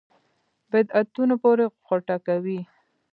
بدعتونو 0.71 1.35
پورې 1.43 1.65
غوټه 1.85 2.17
کوي. 2.27 2.59